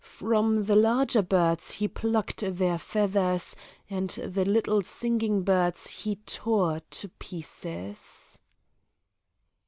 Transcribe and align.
From 0.03 0.63
the 0.63 0.75
larger 0.75 1.21
birds 1.21 1.73
he 1.73 1.87
plucked 1.87 2.39
their 2.39 2.79
feathers, 2.79 3.55
and 3.87 4.09
the 4.09 4.43
little 4.45 4.81
singing 4.81 5.43
birds 5.43 5.85
he 5.85 6.15
tore 6.25 6.79
to 6.89 7.09
pieces." 7.19 8.39